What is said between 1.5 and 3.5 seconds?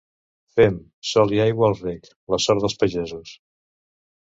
al rec, la sort dels pagesos.